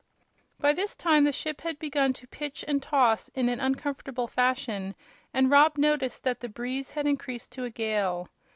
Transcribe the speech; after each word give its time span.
By 0.59 0.73
this 0.73 0.95
time 0.95 1.25
the 1.25 1.31
ship 1.31 1.61
had 1.61 1.77
begun 1.77 2.11
to 2.13 2.27
pitch 2.27 2.65
and 2.67 2.81
toss 2.81 3.27
in 3.35 3.49
an 3.49 3.59
uncomfortable 3.59 4.25
fashion, 4.25 4.95
and 5.31 5.51
Rob 5.51 5.77
noticed 5.77 6.23
that 6.23 6.39
the 6.39 6.49
breeze 6.49 6.89
had 6.89 7.05
increased 7.05 7.51
to 7.51 7.65
a 7.65 7.69
gale. 7.69 8.27